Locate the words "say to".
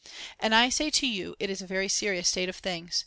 0.69-1.05